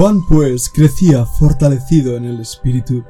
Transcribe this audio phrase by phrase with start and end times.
[0.00, 3.04] Juan pues crecía fortalecido en el espíritu.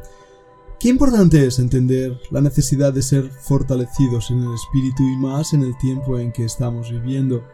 [0.80, 5.62] Qué importante es entender la necesidad de ser fortalecidos en el espíritu y más en
[5.62, 7.44] el tiempo en que estamos viviendo.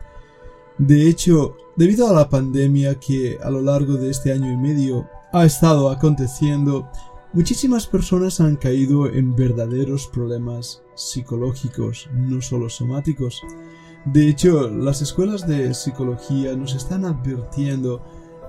[0.79, 5.07] De hecho, debido a la pandemia que a lo largo de este año y medio
[5.35, 6.89] ha estado aconteciendo,
[7.35, 13.43] muchísimas personas han caído en verdaderos problemas psicológicos, no solo somáticos.
[14.07, 18.03] De hecho, las escuelas de psicología nos están advirtiendo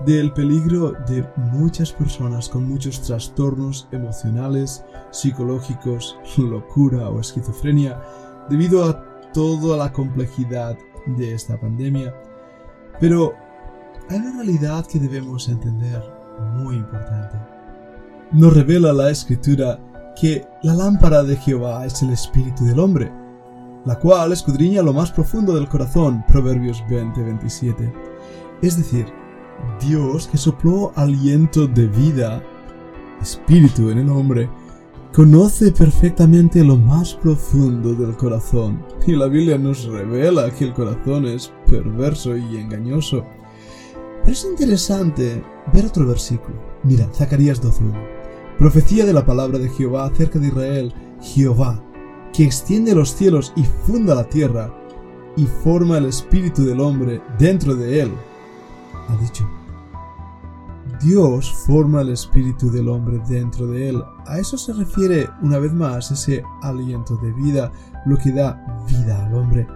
[0.06, 8.00] del peligro de muchas personas con muchos trastornos emocionales, psicológicos, locura o esquizofrenia,
[8.48, 10.76] debido a toda la complejidad
[11.06, 12.14] de esta pandemia.
[13.00, 13.34] Pero
[14.08, 16.02] hay una realidad que debemos entender
[16.56, 17.36] muy importante.
[18.32, 19.78] Nos revela la escritura
[20.20, 23.12] que la lámpara de Jehová es el espíritu del hombre,
[23.84, 27.92] la cual escudriña lo más profundo del corazón, Proverbios 20-27.
[28.62, 29.06] Es decir,
[29.80, 32.42] Dios que sopló aliento de vida,
[33.20, 34.48] espíritu en el hombre,
[35.12, 38.84] conoce perfectamente lo más profundo del corazón.
[39.06, 43.24] Y la Biblia nos revela que el corazón es perverso y engañoso.
[44.20, 46.56] Pero es interesante ver otro versículo.
[46.82, 47.94] Mira, Zacarías 12.1.
[48.58, 51.82] Profecía de la palabra de Jehová acerca de Israel, Jehová,
[52.32, 54.74] que extiende los cielos y funda la tierra,
[55.36, 58.12] y forma el espíritu del hombre dentro de él,
[59.08, 59.48] ha dicho.
[61.02, 64.02] Dios forma el espíritu del hombre dentro de él.
[64.26, 67.70] A eso se refiere una vez más ese aliento de vida,
[68.04, 69.66] lo que da vida al hombre.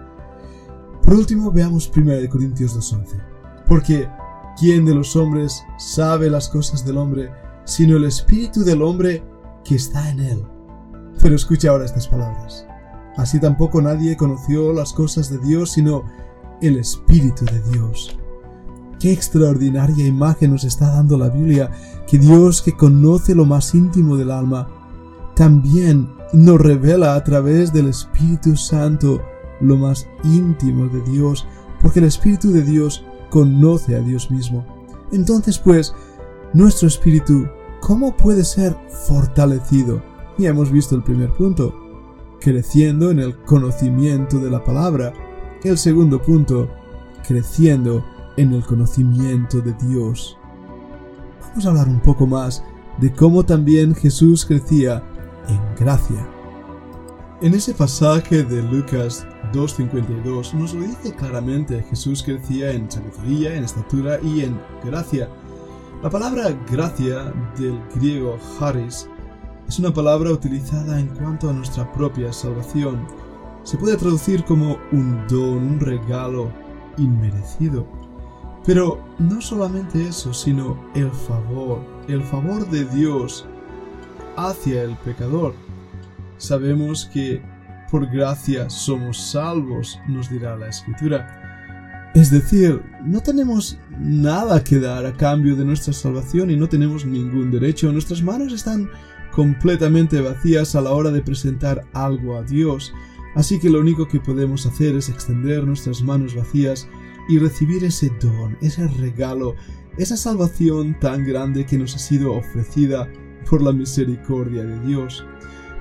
[1.03, 3.63] Por último, veamos 1 Corintios 2.11.
[3.67, 4.09] Porque,
[4.59, 7.31] ¿quién de los hombres sabe las cosas del hombre,
[7.65, 9.23] sino el espíritu del hombre
[9.63, 10.45] que está en él?
[11.21, 12.65] Pero escucha ahora estas palabras.
[13.15, 16.03] Así tampoco nadie conoció las cosas de Dios, sino
[16.61, 18.17] el espíritu de Dios.
[18.99, 21.71] Qué extraordinaria imagen nos está dando la Biblia,
[22.07, 24.67] que Dios que conoce lo más íntimo del alma,
[25.35, 29.21] también nos revela a través del Espíritu Santo
[29.61, 31.45] lo más íntimo de Dios,
[31.81, 34.65] porque el Espíritu de Dios conoce a Dios mismo.
[35.11, 35.93] Entonces, pues,
[36.53, 37.47] nuestro espíritu,
[37.81, 38.75] ¿cómo puede ser
[39.07, 40.01] fortalecido?
[40.37, 41.73] Ya hemos visto el primer punto,
[42.39, 45.13] creciendo en el conocimiento de la palabra.
[45.63, 46.69] El segundo punto,
[47.27, 48.03] creciendo
[48.37, 50.37] en el conocimiento de Dios.
[51.49, 52.63] Vamos a hablar un poco más
[52.99, 55.03] de cómo también Jesús crecía
[55.47, 56.27] en gracia.
[57.41, 63.65] En ese pasaje de Lucas 2.52 nos lo dice claramente, Jesús crecía en sabiduría, en
[63.65, 65.27] estatura y en gracia.
[66.01, 69.09] La palabra gracia del griego charis
[69.67, 73.05] es una palabra utilizada en cuanto a nuestra propia salvación.
[73.63, 76.51] Se puede traducir como un don, un regalo
[76.97, 77.85] inmerecido.
[78.65, 83.45] Pero no solamente eso, sino el favor, el favor de Dios
[84.37, 85.53] hacia el pecador.
[86.37, 87.41] Sabemos que
[87.91, 92.11] por gracia somos salvos, nos dirá la escritura.
[92.15, 97.05] Es decir, no tenemos nada que dar a cambio de nuestra salvación y no tenemos
[97.05, 97.91] ningún derecho.
[97.91, 98.89] Nuestras manos están
[99.31, 102.93] completamente vacías a la hora de presentar algo a Dios.
[103.35, 106.87] Así que lo único que podemos hacer es extender nuestras manos vacías
[107.29, 109.55] y recibir ese don, ese regalo,
[109.97, 113.07] esa salvación tan grande que nos ha sido ofrecida
[113.49, 115.25] por la misericordia de Dios.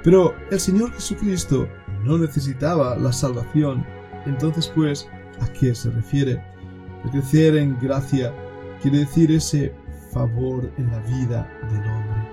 [0.02, 1.68] Pero el Señor Jesucristo
[2.04, 3.84] no necesitaba la salvación.
[4.26, 5.08] Entonces, pues,
[5.40, 6.42] ¿a qué se refiere?
[7.04, 8.34] El crecer en gracia
[8.80, 9.72] quiere decir ese
[10.12, 12.32] favor en la vida del hombre.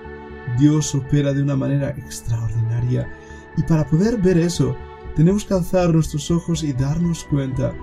[0.58, 3.08] Dios opera de una manera extraordinaria
[3.58, 4.76] y para poder ver eso,
[5.16, 7.74] tenemos que alzar nuestros ojos y darnos cuenta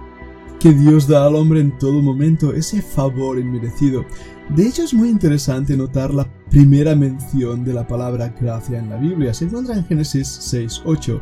[0.61, 4.05] que Dios da al hombre en todo momento ese favor inmerecido.
[4.49, 8.97] De hecho es muy interesante notar la primera mención de la palabra gracia en la
[8.97, 9.35] Biblia.
[9.35, 11.21] Se encuentra en Génesis 6.8,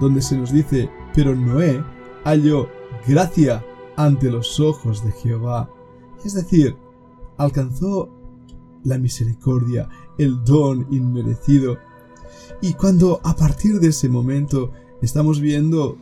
[0.00, 1.82] donde se nos dice, pero Noé
[2.24, 2.68] halló
[3.06, 3.64] gracia
[3.96, 5.70] ante los ojos de Jehová.
[6.24, 6.76] Es decir,
[7.36, 8.10] alcanzó
[8.82, 9.88] la misericordia,
[10.18, 11.78] el don inmerecido.
[12.60, 15.96] Y cuando a partir de ese momento estamos viendo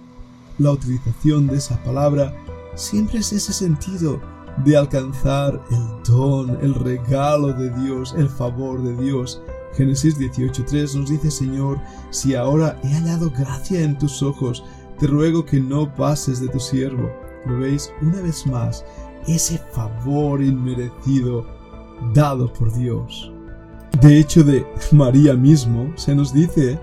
[0.58, 2.34] la utilización de esa palabra,
[2.74, 4.20] siempre es ese sentido
[4.64, 9.42] de alcanzar el don, el regalo de Dios, el favor de Dios.
[9.74, 11.80] Génesis 18.3 nos dice, Señor,
[12.10, 14.64] si ahora he hallado gracia en tus ojos,
[14.98, 17.10] te ruego que no pases de tu siervo.
[17.46, 17.90] ¿Lo veis?
[18.02, 18.84] Una vez más,
[19.26, 21.46] ese favor inmerecido
[22.14, 23.32] dado por Dios.
[24.00, 26.78] De hecho, de María mismo se nos dice,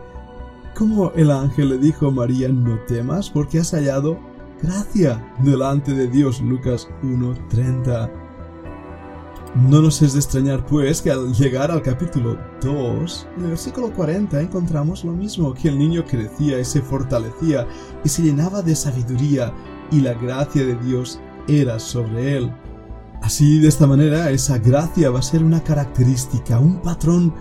[0.76, 4.20] como el ángel le dijo a María, no temas porque has hallado
[4.62, 6.42] gracia delante de Dios.
[6.42, 8.12] Lucas 1.30.
[9.56, 13.92] No nos es de extrañar pues que al llegar al capítulo 2, en el versículo
[13.92, 17.68] 40 encontramos lo mismo, que el niño crecía y se fortalecía
[18.04, 19.52] y se llenaba de sabiduría
[19.92, 22.54] y la gracia de Dios era sobre él.
[23.24, 27.34] Así, de esta manera, esa gracia va a ser una característica, un patrón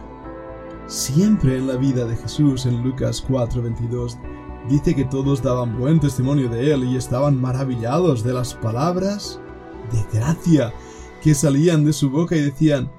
[0.87, 2.67] siempre en la vida de Jesús.
[2.67, 4.19] En Lucas 4:22
[4.69, 9.41] dice que todos daban buen testimonio de él y estaban maravillados de las palabras
[9.93, 10.73] de gracia
[11.23, 12.91] que salían de su boca y decían,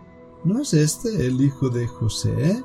[0.43, 2.63] ¿no es este el hijo de José?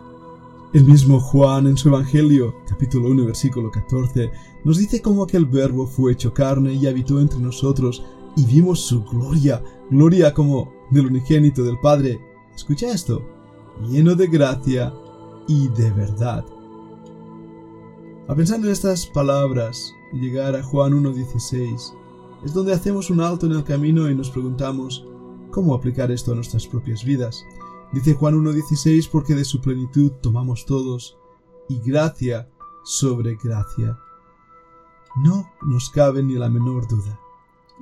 [0.73, 4.31] El mismo Juan en su Evangelio, capítulo 1, versículo 14,
[4.65, 8.05] nos dice cómo aquel verbo fue hecho carne y habitó entre nosotros
[8.37, 12.21] y vimos su gloria, gloria como del unigénito del Padre.
[12.55, 13.23] Escucha esto,
[13.89, 14.93] lleno de gracia
[15.47, 16.45] y de verdad.
[18.26, 21.94] A pensar en estas palabras y llegar a Juan 1.16,
[22.43, 25.05] es donde hacemos un alto en el camino y nos preguntamos,
[25.50, 27.44] cómo aplicar esto a nuestras propias vidas.
[27.93, 31.19] Dice Juan 1.16 porque de su plenitud tomamos todos
[31.69, 32.49] y gracia
[32.82, 33.99] sobre gracia.
[35.23, 37.20] No nos cabe ni la menor duda.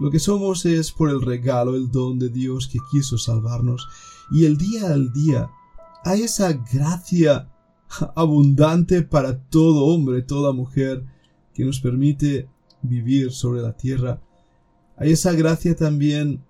[0.01, 3.87] Lo que somos es por el regalo, el don de Dios que quiso salvarnos
[4.33, 5.53] y el día al día
[6.05, 7.52] hay esa gracia
[8.15, 11.05] abundante para todo hombre, toda mujer
[11.55, 12.49] que nos permite
[12.83, 14.21] vivir sobre la tierra.
[14.97, 16.43] Hay esa gracia también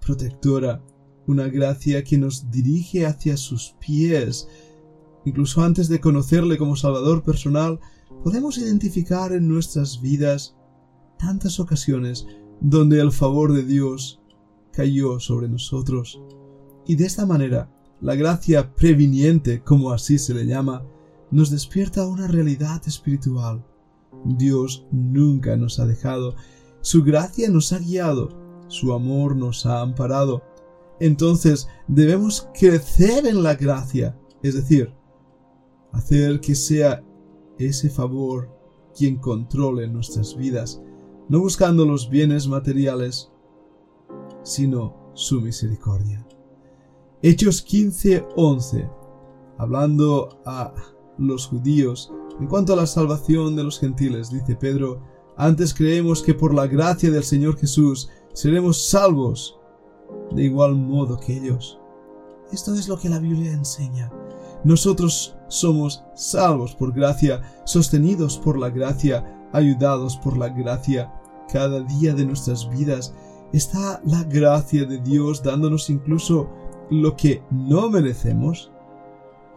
[0.00, 0.82] protectora,
[1.26, 4.48] una gracia que nos dirige hacia sus pies.
[5.24, 7.78] Incluso antes de conocerle como Salvador personal,
[8.24, 10.56] podemos identificar en nuestras vidas
[11.18, 12.26] tantas ocasiones
[12.60, 14.20] donde el favor de Dios
[14.72, 16.20] cayó sobre nosotros.
[16.86, 20.84] Y de esta manera, la gracia previniente, como así se le llama,
[21.30, 23.64] nos despierta una realidad espiritual.
[24.24, 26.34] Dios nunca nos ha dejado,
[26.80, 28.30] su gracia nos ha guiado,
[28.68, 30.42] su amor nos ha amparado.
[31.00, 34.92] Entonces debemos crecer en la gracia, es decir,
[35.92, 37.04] hacer que sea
[37.58, 38.50] ese favor
[38.96, 40.82] quien controle nuestras vidas,
[41.28, 43.30] no buscando los bienes materiales,
[44.42, 46.27] sino su misericordia.
[47.20, 48.88] Hechos 15:11,
[49.56, 50.72] hablando a
[51.18, 55.02] los judíos en cuanto a la salvación de los gentiles, dice Pedro,
[55.36, 59.58] antes creemos que por la gracia del Señor Jesús seremos salvos
[60.30, 61.80] de igual modo que ellos.
[62.52, 64.12] Esto es lo que la Biblia enseña.
[64.62, 71.12] Nosotros somos salvos por gracia, sostenidos por la gracia, ayudados por la gracia.
[71.52, 73.12] Cada día de nuestras vidas
[73.52, 76.48] está la gracia de Dios dándonos incluso
[76.90, 78.70] lo que no merecemos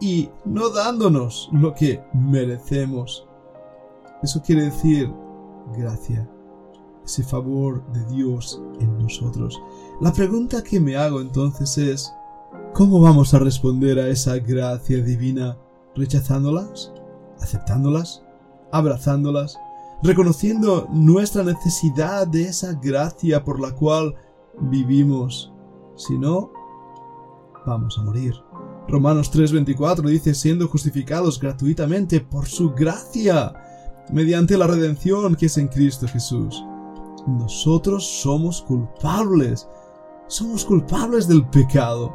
[0.00, 3.26] y no dándonos lo que merecemos.
[4.22, 5.12] Eso quiere decir
[5.76, 6.28] gracia
[7.04, 9.60] ese favor de Dios en nosotros.
[10.00, 12.12] La pregunta que me hago entonces es,
[12.74, 15.58] ¿cómo vamos a responder a esa gracia divina?
[15.94, 16.92] ¿Rechazándolas?
[17.40, 18.22] ¿Aceptándolas?
[18.70, 19.58] ¿Abrazándolas?
[20.02, 24.14] ¿Reconociendo nuestra necesidad de esa gracia por la cual
[24.60, 25.52] vivimos?
[25.96, 26.50] Si no,
[27.66, 28.34] vamos a morir.
[28.88, 33.52] Romanos 3:24 dice, siendo justificados gratuitamente por su gracia,
[34.12, 36.62] mediante la redención que es en Cristo Jesús
[37.26, 39.68] nosotros somos culpables.
[40.26, 42.12] Somos culpables del pecado.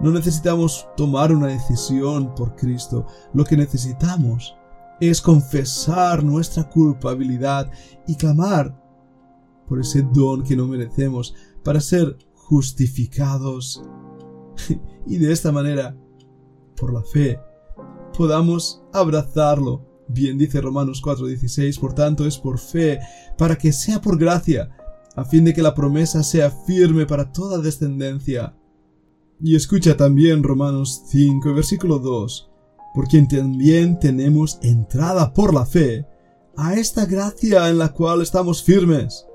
[0.00, 3.06] No necesitamos tomar una decisión por Cristo.
[3.32, 4.54] Lo que necesitamos
[5.00, 7.70] es confesar nuestra culpabilidad
[8.06, 8.74] y clamar
[9.66, 13.82] por ese don que no merecemos para ser justificados.
[15.06, 15.96] y de esta manera,
[16.76, 17.38] por la fe,
[18.16, 23.00] podamos abrazarlo Bien dice Romanos 4:16, por tanto es por fe,
[23.36, 24.70] para que sea por gracia,
[25.16, 28.54] a fin de que la promesa sea firme para toda descendencia.
[29.40, 32.50] Y escucha también Romanos 5, versículo 2,
[32.94, 36.06] por quien también tenemos entrada por la fe
[36.56, 39.26] a esta gracia en la cual estamos firmes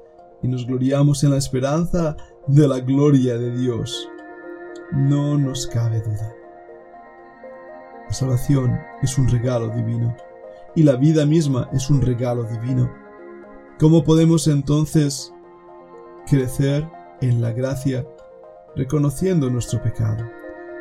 [0.42, 2.16] y nos gloriamos en la esperanza
[2.48, 4.11] de la gloria de Dios.
[4.92, 6.36] No nos cabe duda.
[8.08, 10.16] La salvación es un regalo divino
[10.76, 12.92] y la vida misma es un regalo divino.
[13.80, 15.34] ¿Cómo podemos entonces
[16.28, 16.86] crecer
[17.22, 18.06] en la gracia
[18.76, 20.30] reconociendo nuestro pecado?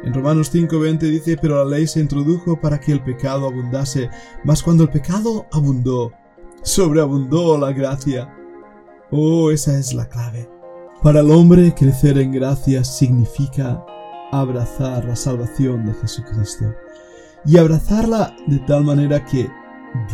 [0.02, 4.10] En Romanos 5:20 dice, pero la ley se introdujo para que el pecado abundase,
[4.42, 6.10] mas cuando el pecado abundó,
[6.62, 8.36] sobreabundó la gracia.
[9.12, 10.48] Oh, esa es la clave.
[11.00, 13.84] Para el hombre crecer en gracia significa
[14.32, 16.74] abrazar la salvación de Jesucristo
[17.44, 19.48] y abrazarla de tal manera que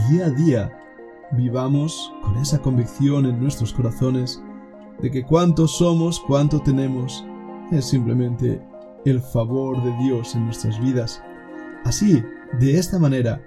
[0.08, 0.73] día a día
[1.32, 4.42] vivamos con esa convicción en nuestros corazones
[5.00, 7.25] de que cuánto somos, cuánto tenemos,
[7.70, 8.62] es simplemente
[9.04, 11.23] el favor de Dios en nuestras vidas.
[11.85, 12.23] Así,
[12.58, 13.40] de esta manera,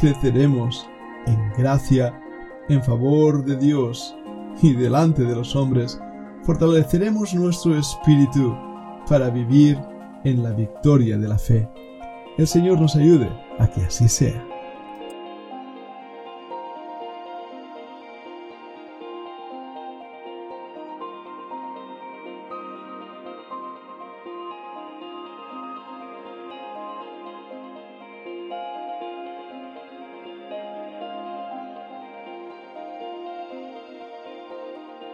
[0.00, 0.88] creceremos
[1.26, 2.18] en gracia,
[2.68, 4.14] en favor de Dios
[4.62, 6.00] y delante de los hombres,
[6.42, 8.56] fortaleceremos nuestro espíritu
[9.08, 9.78] para vivir
[10.24, 11.68] en la victoria de la fe.
[12.36, 14.57] El Señor nos ayude a que así sea.